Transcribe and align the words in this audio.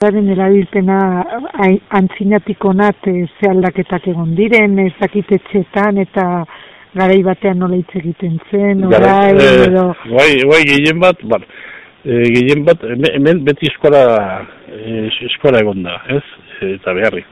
Zaren 0.00 0.30
erabilpena 0.32 0.98
antzinatiko 1.92 2.70
onat 2.70 3.04
ze 3.04 3.48
aldaketak 3.50 4.06
egon 4.08 4.30
diren, 4.38 4.78
ez 4.80 4.94
dakitetxetan 4.96 6.00
eta 6.00 6.22
garai 6.96 7.18
batean 7.26 7.60
nola 7.60 7.76
hitz 7.76 7.98
egiten 8.00 8.38
zen, 8.48 8.86
orai, 8.88 9.34
eh, 9.34 9.66
edo... 9.66 9.82
Bai, 10.14 10.30
bai, 10.52 10.62
gehien 10.70 11.02
bat, 11.02 11.20
bar, 11.34 11.44
e, 12.00 12.16
gehien 12.38 12.64
bat, 12.70 12.86
hemen 13.10 13.44
beti 13.50 13.68
eskola, 13.68 14.00
e, 14.72 15.02
eskola 15.28 15.60
egon 15.66 15.84
da, 15.84 15.98
ez? 16.16 16.24
Eta 16.70 16.96
beharri. 16.96 17.26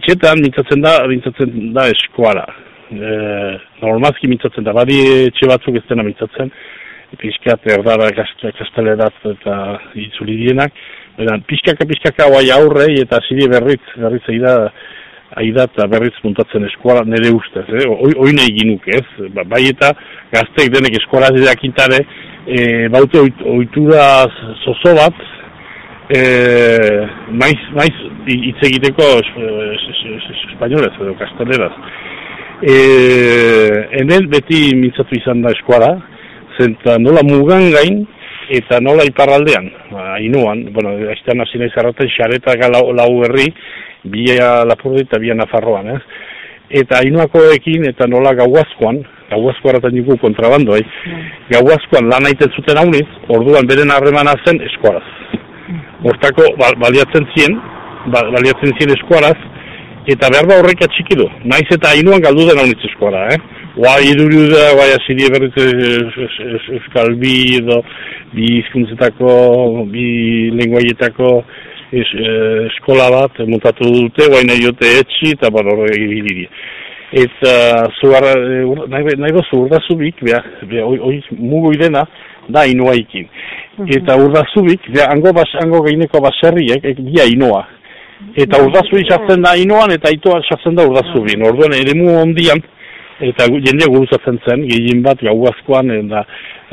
Etxetan, 0.00 0.42
mintzatzen 0.42 0.82
da, 0.82 0.96
mintzatzen 1.14 1.70
da 1.78 1.86
eskola. 1.94 2.48
E, 2.90 3.14
normazki 3.86 4.34
mintzatzen 4.34 4.66
da, 4.66 4.74
badi 4.74 4.98
etxe 5.30 5.54
batzuk 5.54 5.78
ez 5.78 5.86
dena 5.86 6.10
mintzatzen, 6.10 6.50
pixkat 7.22 7.70
erdara 7.78 8.10
kastelerat 8.18 9.26
eta 9.38 9.56
itzuli 9.94 10.40
dienak, 10.42 10.74
Beran, 11.16 11.40
pixkaka, 11.48 11.86
pixkaka, 11.88 12.28
guai 12.28 12.50
aurrei 12.52 12.98
eta 13.00 13.22
ziri 13.24 13.46
berriz, 13.48 13.80
berriz 13.96 14.20
aida, 14.28 14.50
aida 15.40 15.64
eta 15.70 15.86
berriz 15.88 16.12
muntatzen 16.24 16.66
eskola 16.68 17.06
nire 17.08 17.30
ustez, 17.32 17.64
eh? 17.72 17.86
Oi, 17.88 18.34
nahi 18.36 18.52
ginuk, 18.58 18.84
ez? 18.92 19.06
Ba, 19.32 19.46
bai 19.48 19.62
eta 19.70 19.94
gazteek 20.34 20.74
denek 20.74 20.98
eskola 21.00 21.30
zideak 21.32 21.64
intare, 21.64 22.02
e, 22.44 22.58
baute 22.92 23.22
oitura 23.54 24.02
zozo 24.66 24.92
bat, 24.98 25.22
e, 26.12 26.20
maiz, 27.32 27.64
maiz 27.78 27.96
hitz 28.28 28.60
egiteko 28.68 29.08
espainolez 30.52 30.92
edo 31.00 31.16
kasteleraz. 31.22 31.72
E, 32.60 32.76
enel 34.02 34.28
beti 34.36 34.60
mintzatu 34.76 35.16
izan 35.16 35.40
da 35.44 35.56
eskola, 35.56 35.94
zenta 36.60 37.00
nola 37.00 37.24
mugan 37.24 37.70
gain, 37.72 38.04
eta 38.50 38.80
nola 38.80 39.04
iparraldean, 39.08 39.66
ba, 39.90 40.16
inuan, 40.22 40.66
bueno, 40.72 40.94
aiztean 41.10 41.42
hasi 41.42 41.58
nahi 41.58 41.72
zarraten, 41.74 42.10
xareta 42.14 42.54
lau, 42.70 42.92
lau 42.94 43.10
herri, 43.24 43.48
bia 44.04 44.64
lapurdi 44.64 45.02
eta 45.06 45.18
bia 45.18 45.34
nafarroan, 45.34 45.96
ez? 45.96 46.02
Eta 46.80 47.02
inuakoekin 47.06 47.86
eta 47.90 48.06
nola 48.10 48.34
gauazkoan, 48.34 49.02
gauazko 49.30 49.70
haratan 49.70 49.94
dugu 49.98 50.16
kontrabando, 50.22 50.76
eh? 50.76 50.82
Mm. 50.82 51.26
Gauazkoan 51.54 52.10
lan 52.10 52.26
aiten 52.26 52.52
zuten 52.54 52.78
hauniz, 52.78 53.06
orduan 53.28 53.66
beren 53.70 53.90
harremana 53.94 54.34
zen 54.44 54.62
eskuaraz. 54.66 55.04
Mm. 55.68 55.82
Hortako, 56.06 56.48
baliatzen 56.82 57.28
zien, 57.34 57.58
ba, 58.14 58.22
baliatzen 58.34 58.74
zien 58.78 58.94
eskuaraz, 58.96 59.36
eta 60.06 60.30
behar 60.30 60.46
ba 60.50 60.58
horrek 60.62 60.86
atxikidu. 60.86 61.26
Naiz 61.44 61.66
eta 61.74 61.94
inuan 61.98 62.22
galdu 62.22 62.46
den 62.48 62.62
haunitz 62.62 62.82
eskuara, 62.90 63.26
eh? 63.34 63.55
Guai 63.76 64.06
iduriu 64.08 64.46
da, 64.48 64.70
guai 64.72 64.94
azidie 64.94 65.28
berriz 65.28 65.52
euskal 66.72 67.10
bi 67.20 67.32
edo 67.58 67.82
bi 68.32 68.46
izkuntzetako, 68.62 69.32
bi 69.92 70.06
lenguaietako 70.56 71.32
es, 71.92 72.08
eskola 72.70 73.10
bat 73.12 73.42
montatu 73.44 73.90
dute, 73.98 74.30
guai 74.32 74.46
nahi 74.48 74.64
jote 74.64 74.94
etxi 75.02 75.34
eta 75.36 75.50
bar 75.52 75.68
horre 75.68 75.90
egiliri. 75.92 76.46
Eta 77.20 77.52
zugarra, 78.00 78.32
nahi, 78.94 79.12
nahi 79.20 79.34
bozu 79.36 79.60
urdazubik, 79.66 80.24
beha, 80.24 80.40
beha, 80.70 80.86
oi, 80.88 80.96
oi, 81.10 81.20
mugu 81.36 81.74
idena, 81.76 82.06
da 82.48 82.64
inoaikin. 82.66 83.28
Eta 83.98 84.16
urdazubik, 84.22 84.88
beha, 84.88 85.10
ango, 85.12 85.34
bas, 85.36 85.50
ango 85.60 85.82
gaineko 85.84 86.24
baserriek, 86.24 86.80
ek, 86.94 87.04
dia 87.12 87.28
inoa. 87.28 87.66
Eta 88.40 88.62
urdazu 88.64 88.96
izartzen 89.02 89.44
da 89.44 89.52
inoan, 89.60 89.92
eta 89.92 90.08
itoa 90.12 90.40
izartzen 90.40 90.76
da 90.76 90.88
urdazubin. 90.88 91.44
Orduan, 91.44 91.76
ere 91.76 91.92
mu 91.98 92.08
ondian, 92.22 92.64
eta 93.20 93.46
jende 93.64 93.88
guruzatzen 93.88 94.38
zen, 94.44 94.64
gehien 94.68 95.02
bat 95.04 95.20
gauazkoan, 95.24 95.90
eta 95.94 96.24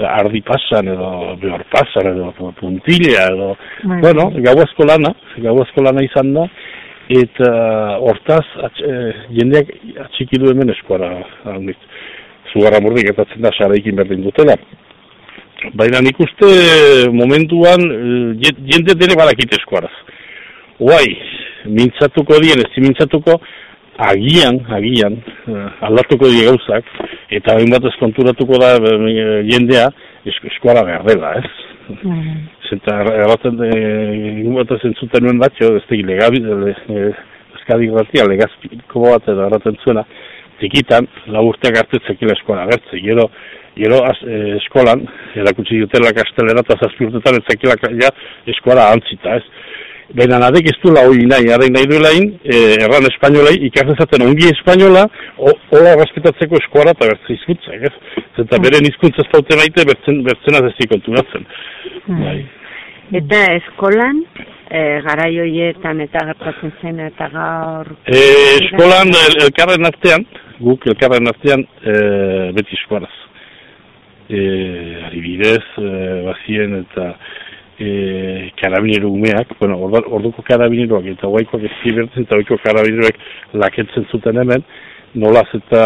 ardi 0.10 0.42
pasan, 0.46 0.90
edo 0.92 1.36
behor 1.42 1.64
pasan, 1.72 2.10
edo 2.14 2.52
puntilla, 2.60 3.28
edo, 3.32 3.54
bai. 3.84 4.00
bueno, 4.02 4.30
gauazko 4.44 4.88
lana, 4.90 5.14
gauazko 5.46 5.84
lana 5.86 6.04
izan 6.04 6.34
da, 6.36 6.48
eta 7.14 7.50
hortaz, 8.04 8.46
atx, 8.68 8.82
e, 8.84 9.14
jendeak 9.40 9.72
atxikidu 10.08 10.52
hemen 10.52 10.74
eskuara, 10.74 11.12
handit, 11.54 11.90
zugarra 12.52 12.82
murdik 12.84 13.12
etatzen 13.14 13.44
da, 13.44 13.54
saraikin 13.58 14.00
berdin 14.00 14.26
dutela. 14.26 14.58
Baina 15.80 16.02
nik 16.04 16.18
uste 16.20 16.50
momentuan 17.16 17.86
e, 17.88 18.52
jende 18.72 18.98
dene 19.00 19.16
barakit 19.20 19.56
eskuaraz. 19.60 19.94
Uai, 20.84 21.06
mintzatuko 21.72 22.42
dien, 22.44 22.60
ez 22.60 22.84
mintzatuko, 22.84 23.38
agian, 24.10 24.60
agian, 24.74 25.20
aldatuko 25.88 26.30
die 26.32 26.46
gauzak, 26.48 26.88
eta 27.34 27.58
hain 27.58 27.72
bat 27.74 27.86
konturatuko 28.00 28.60
da 28.62 28.76
uh, 28.80 29.08
jendea, 29.50 29.90
esk 30.30 30.46
eskuara 30.52 30.84
behar 30.88 31.06
dela, 31.08 31.34
ez? 31.40 31.52
Mm. 31.92 32.36
Zenta 32.70 33.00
erraten, 33.04 33.60
egun 33.68 34.56
bat 34.56 34.72
zentzuten 34.80 35.26
nuen 35.26 35.42
batxo, 35.42 35.74
ez 35.78 35.84
tegi 35.90 36.06
legabi, 36.08 36.40
le, 36.44 36.76
e, 36.88 37.10
batia, 37.92 38.28
legazpiko 38.28 39.04
bat 39.04 39.28
edo 39.28 39.48
erraten 39.48 39.78
zuena, 39.84 40.06
tikitan, 40.62 41.08
laburteak 41.28 41.82
hartetzekila 41.82 42.38
eskuara 42.38 42.66
gertze, 42.72 43.02
gero, 43.04 43.28
gero 43.76 44.00
az, 44.08 44.18
e, 44.24 44.56
eskolan, 44.62 45.04
erakutsi 45.44 45.82
dutela 45.84 46.14
kastelera, 46.16 46.64
eta 46.64 46.80
zazpiurtetan 46.80 47.40
ez 47.40 47.46
zekila 47.52 47.76
ja, 48.00 48.12
eskuara 48.56 48.90
antzita, 48.96 49.40
ez? 49.42 49.44
Baina 50.12 50.38
nadek 50.42 50.68
ez 50.68 50.76
duela 50.84 51.06
hori 51.08 51.26
nahi, 51.26 51.48
nahi 51.48 51.72
nahi 51.72 51.88
duela 51.90 52.12
e, 52.14 52.58
erran 52.84 53.08
espainolai, 53.08 53.54
ikasezaten 53.70 54.26
ongi 54.26 54.50
espainola, 54.52 55.06
hola 55.40 55.94
respetatzeko 56.02 56.60
eskuara 56.60 56.92
eta 56.94 57.08
bertze 57.12 57.38
izkuntza, 57.38 57.78
ez? 57.88 57.94
Zenta 58.36 58.60
bere 58.66 58.82
izkuntza 58.90 59.24
ez 59.24 59.32
daute 59.32 59.58
maite, 59.60 59.86
bertzen, 59.90 60.20
bertzen 60.28 60.60
azezi 60.60 60.90
konturatzen. 60.92 61.48
Hmm. 62.06 62.20
Bai. 62.26 62.38
Eta 63.20 63.40
eskolan, 63.56 64.20
e, 64.68 64.82
gara 65.08 65.30
joietan 65.32 66.02
eta 66.04 66.26
gertatzen 66.32 66.74
zen 66.82 67.00
eta 67.08 67.30
gaur... 67.34 67.94
E, 68.04 68.24
eskolan, 68.60 69.14
el, 69.24 69.38
elkarren 69.48 69.88
artean, 69.88 70.28
guk 70.60 70.88
elkarren 70.92 71.32
artean, 71.32 71.64
e, 71.84 71.96
beti 72.58 72.76
eskuaraz. 72.82 73.14
E, 74.28 74.44
Aribidez, 75.08 75.64
e, 75.80 75.96
bazien 76.28 76.78
eta 76.84 77.14
e, 77.80 78.52
karabinero 78.62 79.10
umeak, 79.10 79.56
bueno, 79.60 79.78
orduko 80.18 80.44
karabineroak 80.48 81.06
eta 81.16 81.28
guaikoak 81.28 81.64
ez 81.64 82.18
eta 82.24 82.36
oiko 82.36 82.58
karabineroak 82.64 83.20
laketzen 83.54 84.06
zuten 84.12 84.38
hemen, 84.38 84.64
nolaz 85.16 85.48
eta 85.54 85.84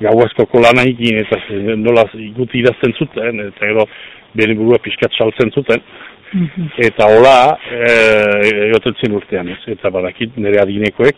gauazko 0.00 0.60
lana 0.60 0.86
ikin 0.88 1.20
eta 1.24 1.38
nolaz 1.76 2.08
iguti 2.14 2.60
idazten 2.60 2.94
zuten, 2.98 3.40
eta 3.48 3.66
gero 3.66 3.86
bere 4.34 4.54
burua 4.54 4.78
pixkat 4.78 5.12
saltzen 5.18 5.50
zuten, 5.50 5.82
mhm. 6.32 6.72
eta 6.78 7.06
hola 7.06 7.36
e, 7.70 7.84
egoten 8.70 9.14
urtean 9.14 9.48
ez, 9.48 9.60
eta 9.66 9.90
badakit 9.90 10.36
nire 10.36 10.62
adinekoek 10.62 11.16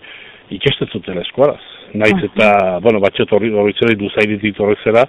ikestet 0.57 0.93
zuten 0.93 1.21
eskuaraz. 1.23 1.61
Naiz 1.99 2.17
eta, 2.25 2.49
bueno, 2.85 3.01
batxet 3.05 3.33
horri 3.37 3.51
zera, 3.77 3.95
duzaiditik 4.01 4.61
horri 4.61 4.77
zera, 4.85 5.05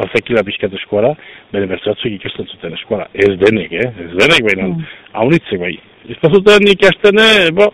bazekila 0.00 0.42
pixkat 0.46 0.72
eskuara, 0.80 1.12
bere 1.52 1.68
bertzatzuk 1.70 2.10
ikasten 2.16 2.48
zuten 2.50 2.74
eskuara. 2.74 3.06
Ez 3.14 3.34
denek, 3.38 3.72
eh? 3.72 3.90
Ez 4.06 4.12
denek, 4.18 4.42
baina, 4.48 4.70
mm. 4.70 4.88
haunitzek 5.20 5.60
bai. 5.62 5.74
Ez 6.10 6.18
da 6.22 6.30
zuten 6.34 6.66
ikastene, 6.72 7.28
bo, 7.54 7.70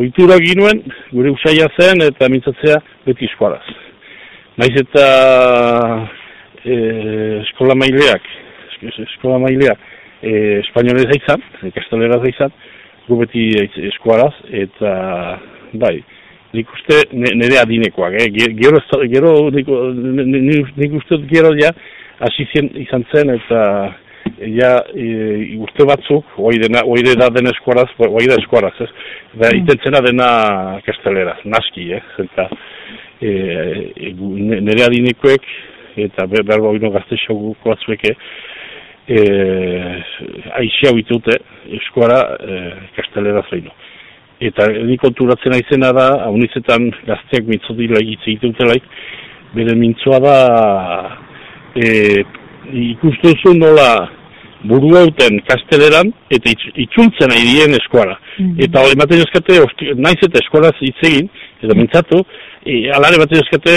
oitura 0.00 0.38
ginuen, 0.42 0.84
gure 1.10 1.32
usaila 1.34 1.66
zen, 1.78 2.04
eta 2.06 2.30
mintzatzea 2.30 2.78
beti 3.08 3.26
eskuaraz. 3.30 3.64
Naiz 4.60 4.74
eta 4.84 5.06
e, 6.62 6.76
eskola 7.40 7.74
maileak, 7.78 8.30
eskola 9.08 9.40
maileak, 9.42 9.82
e, 10.22 10.32
espainolez 10.60 11.08
aizan, 11.16 11.42
ikasteleraz 11.72 12.22
aizan, 12.30 12.54
gu 13.08 13.18
beti 13.24 13.50
eskuaraz, 13.90 14.32
eta, 14.62 14.94
bai, 15.80 15.96
nik 16.54 16.70
uste 16.74 17.00
nire 17.14 17.60
adinekoak, 17.62 18.16
eh? 18.20 18.28
gero, 18.58 18.80
gero 19.12 19.32
nik, 19.54 19.68
nik 20.76 20.96
uste 20.98 21.20
gero 21.30 21.52
ja, 21.58 21.70
hasi 22.20 22.46
izan 22.82 23.04
zen 23.12 23.34
eta 23.36 23.60
ja, 24.50 24.72
e, 24.94 25.56
uste 25.60 25.86
batzuk, 25.88 26.36
oi 26.38 26.56
dena, 26.60 26.82
oi 26.88 27.00
dena 27.04 27.30
den 27.34 27.50
eskuaraz, 27.52 27.88
oi 28.06 28.26
da 28.28 28.38
eskuaraz, 28.40 28.74
ez? 28.84 28.90
Da, 29.34 29.50
mm. 29.50 29.60
itentzena 29.62 30.02
dena 30.04 30.30
kasteleraz, 30.86 31.38
naski, 31.44 31.90
eh? 31.96 32.02
Eta 32.24 32.46
e, 33.20 33.30
e, 33.30 34.12
nire 34.14 34.86
adinekoek, 34.86 35.46
eta 36.06 36.26
berba 36.30 36.70
oino 36.70 36.92
gazte 36.94 37.18
xoguko 37.24 37.72
batzueke, 37.72 38.14
e, 39.10 39.22
aixia 40.60 40.94
bitute 40.96 41.40
eskuara 41.80 42.20
e, 42.40 42.60
kasteleraz 42.98 43.46
lehinu. 43.52 43.74
Eta 44.40 44.70
ni 44.88 44.96
konturatzen 45.00 45.52
aizena 45.52 45.90
da, 45.92 46.06
haunizetan 46.26 46.86
gazteak 47.04 47.48
mitzotila 47.50 48.00
egitze 48.00 48.30
egiteutelaik, 48.32 48.86
bere 49.52 49.74
mintzoa 49.76 50.20
da 50.24 50.36
e, 51.76 51.90
ikusten 52.86 53.36
zuen 53.42 53.60
nola 53.60 53.90
buru 54.70 54.94
hauten 55.00 55.40
kasteleran 55.48 56.12
eta 56.32 56.52
itxultzen 56.52 57.32
nahi 57.32 57.44
dien 57.48 57.76
eskuara. 57.76 58.16
Mm 58.38 58.64
Eta 58.64 58.84
hori 58.84 58.96
ematen 58.96 59.24
eskate, 59.26 59.58
naiz 59.96 60.18
eta 60.24 60.40
eskuaraz 60.40 60.76
hitz 60.80 60.96
egin, 61.10 61.28
eta 61.60 61.76
mintzatu, 61.76 62.22
e, 62.64 62.80
alare 62.96 63.20
ematen 63.20 63.44
eskate, 63.44 63.76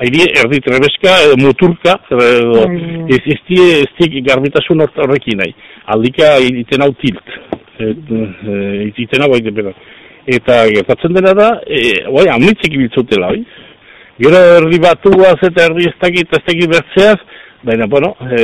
Airi 0.00 0.22
erdit 0.40 0.64
rebeska, 0.72 1.12
edo 1.26 1.34
muturka, 1.36 1.98
edo, 2.08 2.62
mm. 2.64 3.02
ez, 3.12 3.18
ez, 3.34 3.36
ez, 3.52 4.06
ez 4.06 4.24
garbitasun 4.30 4.80
horrekin 4.88 5.42
nahi. 5.42 5.52
Aldika 5.92 6.38
egiten 6.40 6.86
hau 6.86 6.94
tilt 7.02 7.49
e, 7.80 8.92
itena 8.96 9.28
bai 9.30 9.40
depena. 9.44 9.72
Eta 10.26 10.62
gertatzen 10.68 11.16
dena 11.16 11.32
da, 11.34 11.48
e, 11.66 11.80
bai, 12.12 12.26
amitzek 12.34 12.74
ibiltzutela, 12.76 13.32
bai. 13.32 13.44
Gero 14.20 14.40
erdi 14.58 14.80
batuaz 14.82 15.38
eta 15.48 15.68
erdi 15.70 15.88
ez 15.88 15.96
dakit, 16.02 16.34
ez 16.36 16.44
dakit 16.44 16.68
bertzeaz, 16.68 17.18
baina, 17.64 17.88
bueno, 17.88 18.12
e, 18.28 18.42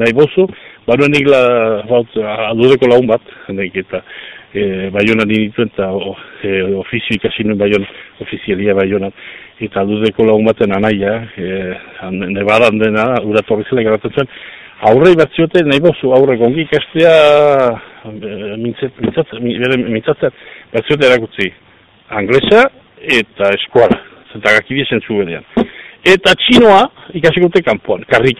nahi 0.00 0.12
bozu, 0.16 0.46
baina 0.86 1.08
nik 1.08 1.30
la, 1.32 1.40
baut, 1.88 2.18
adudeko 2.50 2.90
laun 2.90 3.08
bat, 3.08 3.32
nek, 3.56 3.76
eta 3.84 4.02
e, 4.52 4.90
baiona 4.92 5.24
dinituen, 5.28 5.72
eta 5.72 5.88
e, 6.44 6.60
ofizio 6.82 7.16
ikasi 7.16 7.48
nuen 7.48 7.60
baion, 7.60 7.86
ofizialia 8.20 8.76
baiona, 8.76 9.10
eta 9.64 9.84
adudeko 9.84 10.28
laun 10.28 10.44
baten 10.48 10.76
anaia, 10.76 11.16
e, 11.40 11.74
nebaran 12.36 12.80
dena, 12.82 13.14
uratorri 13.24 13.64
zela 13.70 13.86
garatzen 13.88 14.28
aurrei 14.88 15.14
bat 15.18 15.32
ziote, 15.36 15.62
nahi 15.66 15.80
bozu, 15.84 16.12
aurre 16.16 16.36
gongi 16.40 16.64
ikastea, 16.64 17.14
mintzatzen, 18.60 20.32
bat 20.72 20.86
ziote 20.88 21.08
erakutzi, 21.08 21.50
anglesa 22.20 22.64
eta 23.20 23.52
eskuala, 23.56 23.98
zentagak 24.32 24.70
idien 24.72 24.88
zentzu 24.96 25.20
bedean. 25.20 25.44
Eta 26.06 26.32
txinoa 26.40 26.80
ikasikote 27.20 27.60
kanpoan, 27.66 28.06
karrika. 28.08 28.38